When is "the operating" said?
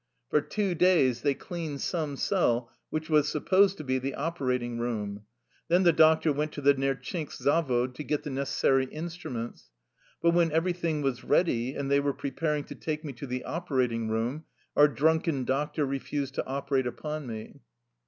3.99-4.79, 13.27-14.09